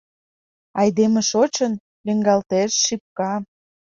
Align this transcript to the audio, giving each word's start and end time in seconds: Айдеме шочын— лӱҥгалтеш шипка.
Айдеме 0.79 1.21
шочын— 1.29 1.73
лӱҥгалтеш 2.05 2.71
шипка. 2.85 3.33